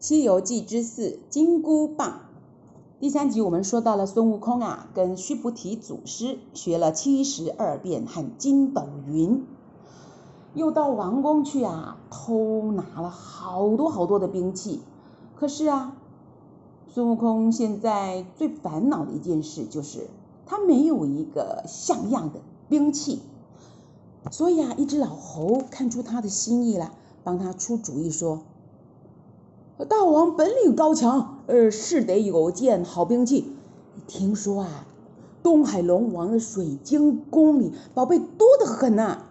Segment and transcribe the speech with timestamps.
[0.00, 2.20] 西游记之四金箍棒。
[3.00, 9.44] 第三集我们说到了孙悟空啊，跟须菩提祖师学了七十二变和筋斗云，
[10.54, 14.82] 又到王宫去啊，偷拿了好多好多的兵器。
[15.34, 15.96] 可是啊，
[16.86, 20.06] 孙悟空现在最烦恼的一件事就是
[20.46, 22.38] 他没有一个像样的
[22.68, 23.18] 兵器，
[24.30, 26.92] 所以啊，一只老猴看出他的心意了，
[27.24, 28.42] 帮他出主意说。
[29.84, 33.52] 大王本领高强，呃，是得有件好兵器。
[34.08, 34.86] 听说啊，
[35.42, 39.22] 东海龙王的水晶宫里宝贝多得很呐、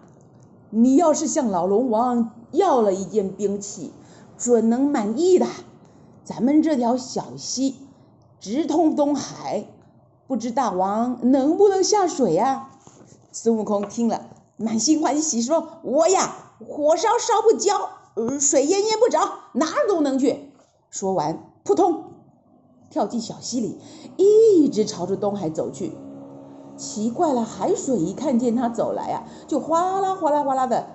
[0.70, 3.92] 你要是向老龙王要了一件兵器，
[4.38, 5.46] 准能满意的。
[6.24, 7.76] 咱们这条小溪
[8.40, 9.66] 直通东海，
[10.26, 12.70] 不知大王能不能下水呀、啊？
[13.32, 14.22] 孙悟空听了，
[14.56, 16.34] 满心欢喜，说：“我呀，
[16.66, 17.90] 火烧烧不焦。”
[18.40, 19.20] 水淹淹不着，
[19.52, 20.52] 哪儿都能去。
[20.90, 22.04] 说完，扑通，
[22.90, 23.78] 跳进小溪里，
[24.16, 25.92] 一直朝着东海走去。
[26.76, 30.86] 奇怪了，海水一看见他走来啊，就哗啦哗啦哗啦的，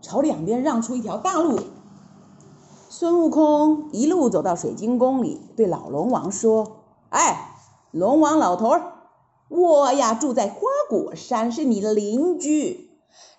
[0.00, 1.58] 朝两边让出一条大路。
[2.88, 6.78] 孙悟空一路走到水晶宫里，对老龙王说
[7.10, 7.52] ：“哎，
[7.90, 8.92] 龙王老头儿，
[9.48, 12.90] 我呀住在花果山，是你的邻居。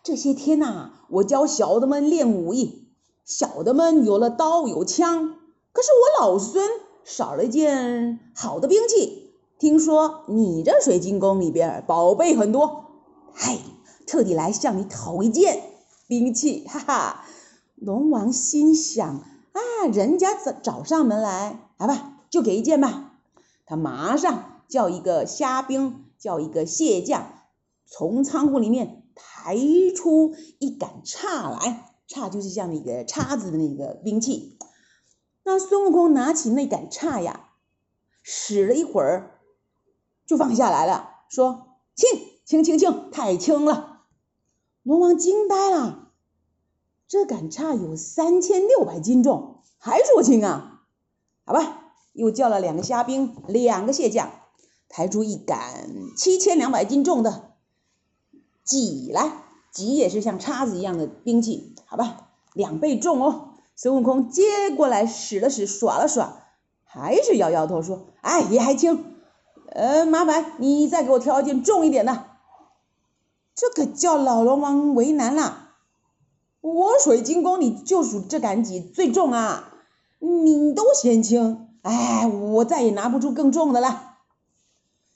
[0.04, 2.86] 这些天呐，我教小的们练武艺。”
[3.30, 5.36] 小的们有了刀有枪，
[5.72, 6.68] 可是我老孙
[7.06, 9.36] 少了一件好的兵器。
[9.60, 12.86] 听说你这水晶宫里边宝贝很多，
[13.32, 13.60] 嗨，
[14.08, 15.62] 特地来向你讨一件
[16.08, 17.26] 兵器，哈哈。
[17.76, 23.14] 龙王心想啊，人家找找上门来，来吧，就给一件吧。
[23.68, 27.28] 他马上叫一个虾兵，叫一个蟹将，
[27.86, 29.56] 从仓库里面抬
[29.96, 31.89] 出一杆叉来。
[32.10, 34.58] 叉就是像那个叉子的那个兵器，
[35.44, 37.52] 那孙悟空拿起那杆叉呀，
[38.24, 39.40] 使了一会儿，
[40.26, 42.10] 就放下来了，说：“轻
[42.44, 44.08] 轻轻轻，太轻了。”
[44.82, 46.12] 龙王惊呆了，
[47.08, 50.82] 这杆叉有三千六百斤重，还说轻啊？
[51.46, 54.32] 好吧，又叫了两个虾兵，两个蟹将，
[54.88, 57.54] 抬出一杆七千两百斤重的
[58.64, 59.44] 戟来。
[59.72, 63.56] 戟也是像叉子一样的兵器，好吧，两倍重哦。
[63.76, 66.44] 孙悟空接过来使了使，耍了耍，
[66.84, 69.16] 还是摇摇头说：“哎，也还轻。
[69.72, 72.26] 呃，麻烦你再给我挑一件重一点的。”
[73.56, 75.70] 这可叫老龙王为难了。
[76.62, 79.74] 我水晶宫里就属这杆戟最重啊，
[80.20, 84.18] 你都嫌轻，哎，我再也拿不出更重的了。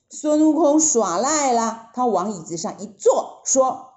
[0.10, 3.92] 孙悟空耍赖了，他往椅子上一坐，说。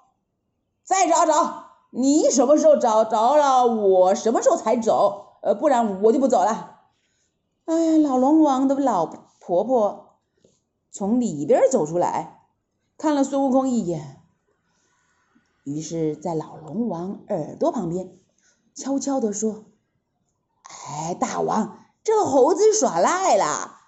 [0.83, 1.66] 再找找，
[1.99, 6.81] 你什么时候找着了，我什么时候才走，呃，不然我就不走了。
[7.65, 9.07] 哎呀，老龙王的老
[9.39, 10.19] 婆婆
[10.91, 12.43] 从里边走出来，
[12.99, 14.21] 看了孙悟空一眼，
[15.63, 18.19] 于是，在老龙王耳朵旁边
[18.75, 19.65] 悄悄地说
[20.87, 23.79] ：“哎，大王，这猴子耍赖了。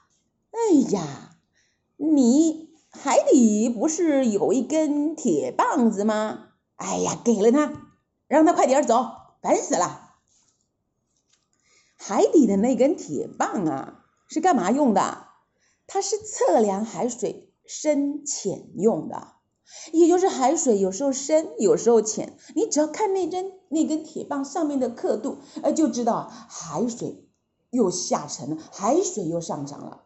[0.49, 1.37] 哎呀，
[1.95, 7.71] 你海底不是有一根铁棒子吗？”哎呀，给了他，
[8.29, 9.06] 让他快点走，
[9.41, 10.13] 烦死了。
[11.97, 15.25] 海底的那根铁棒啊，是干嘛用的？
[15.88, 19.34] 它是测量海水深浅用的，
[19.91, 22.38] 也就是海水有时候深，有时候浅。
[22.56, 27.28] 你只要看那根那根铁棒上面的刻度，呃，就知道海水
[27.72, 30.03] 又下沉了，海水又上涨了。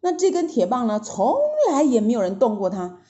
[0.00, 1.36] 那这根铁棒呢，从
[1.70, 3.02] 来也没有人动过它。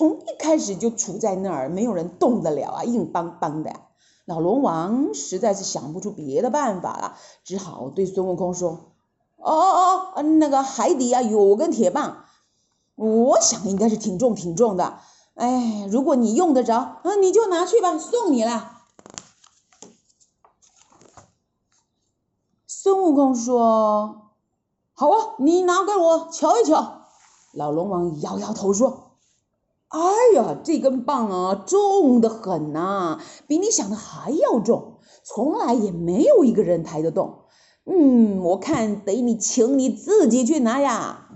[0.00, 3.70] 从一开始就杵在那儿，没有人动得了啊，硬邦邦的。
[4.24, 8.94] 老龙王实在是想不出别的办法了，只好对孙悟空说
[9.36, 12.24] ：“哦哦哦，那个海底啊有根铁棒，
[12.94, 15.00] 我想应该是挺重挺重的。
[15.34, 18.78] 哎，如果你用得着，啊，你就拿去吧，送你了。”
[22.66, 24.30] 孙悟空说
[24.96, 27.02] ：“好啊，你拿给我瞧一瞧。”
[27.52, 29.08] 老龙王摇摇头说。
[29.90, 30.00] 哎
[30.36, 37.40] 呀，这根棒啊，重得很呐，比你想的还要重，从来也没有一个人抬得动。
[37.86, 41.26] 嗯，我看得你请你自己去拿呀。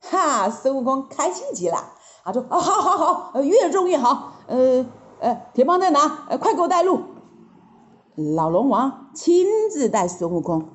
[0.00, 4.34] 哈，孙悟空开心极了，他说：啊，好好好，越重越好。
[4.48, 4.84] 呃
[5.20, 6.26] 呃，铁棒在哪？
[6.28, 7.00] 呃，快给我带路。
[8.16, 10.68] 老龙王亲自带孙悟空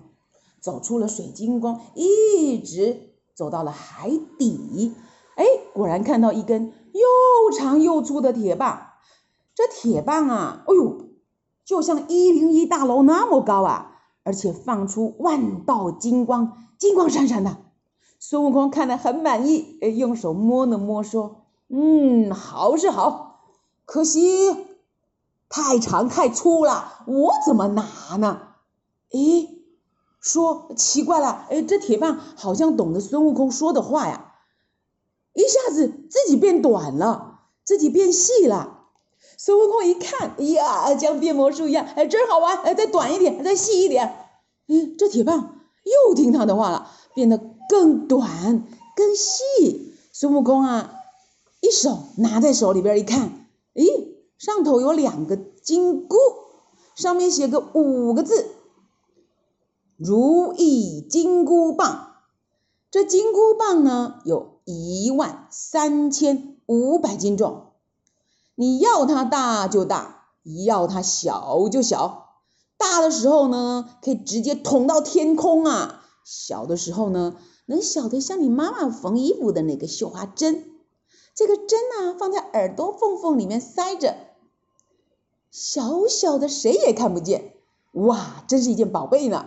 [0.59, 4.09] 走出了水晶宫，一直走到了海
[4.39, 4.95] 底。
[5.35, 6.73] 哎，果然看到一根。
[6.93, 8.87] 又长又粗的铁棒，
[9.55, 11.09] 这铁棒啊，哎呦，
[11.65, 13.85] 就像一零一大楼那么高啊！
[14.23, 17.57] 而且放出万道金光，金光闪闪的。
[18.19, 23.39] 孙悟空看得很满意，用手摸了摸，说：“嗯，好是好，
[23.85, 24.55] 可惜
[25.47, 28.41] 太长太粗了，我怎么拿呢？”
[29.09, 29.47] 咦，
[30.19, 34.28] 说奇怪了，诶，这铁棒好像懂得孙悟空说的话呀，
[35.39, 38.85] 一下子自己变短了，自己变细了。
[39.37, 44.27] 孙悟空一看，哎呀，像变魔术一样，哎，真好玩，哎，再短一点，再细一点。
[44.67, 47.39] 嗯，这铁棒又听他的话了，变得。
[47.69, 48.65] 更短
[48.95, 50.91] 更细，孙悟空啊，
[51.61, 53.45] 一手拿在手里边一看，
[53.75, 54.07] 咦，
[54.39, 56.17] 上头有两个金箍，
[56.95, 58.47] 上面写个五个字，
[59.97, 62.15] 如意金箍棒。
[62.89, 67.71] 这金箍棒呢，有一万三千五百斤重，
[68.55, 70.27] 你要它大就大，
[70.65, 72.35] 要它小就小，
[72.77, 77.35] 大的时候呢，可以直接捅到天空啊，小的时候呢。
[77.65, 80.65] 能小得像你妈妈缝衣服的那个绣花针，
[81.35, 84.15] 这个针呢，放在耳朵缝缝里面塞着，
[85.51, 87.53] 小小的谁也看不见，
[87.91, 89.45] 哇，真是一件宝贝呢。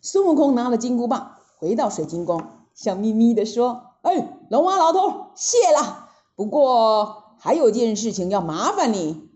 [0.00, 2.42] 孙悟空拿了金箍棒，回到水晶宫，
[2.74, 6.08] 笑眯眯地说：“哎，龙王老头，谢了。
[6.36, 9.30] 不过还有件事情要麻烦你，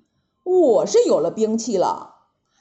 [0.44, 2.14] 我是有了兵器了，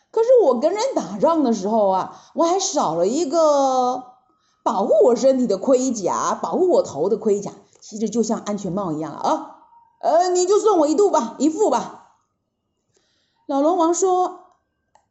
[0.09, 4.13] 可是我跟人打仗的时候啊，我还少了一个。”
[4.63, 9.55] 保护我身体的盔甲，保护我头的盔甲，其实就像安全帽一样啊。
[10.01, 12.15] 呃，你就送我一度吧，一副吧。
[13.45, 14.39] 老龙王说：“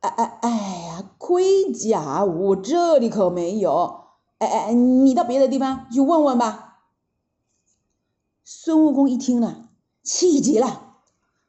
[0.01, 0.51] 哎哎哎
[0.89, 4.01] 呀，盔甲我这里可没有。
[4.37, 6.65] 哎哎哎，你到别的地方去问问吧。”
[8.49, 9.57] 孙悟空一听呢，
[10.05, 10.93] 气急了，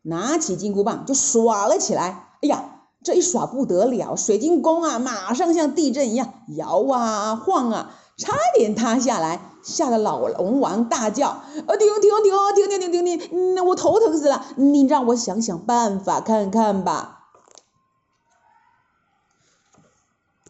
[0.02, 2.30] 拿起金箍棒就耍了起来。
[2.42, 2.74] 哎呀！
[3.04, 11.28] 这一耍不得了，水晶宫啊，马上像地震一样摇啊晃啊，差点塌下来，吓得老龙王大叫
[11.68, 13.54] ：“啊，停停停停停停停停！
[13.54, 17.14] 那我头疼死了，你让我想想办法看看吧。”